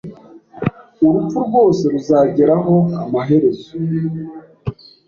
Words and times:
Urupfu 1.05 1.37
rwose 1.47 1.83
ruzageraho, 1.93 2.75
amaherezo… 3.03 3.69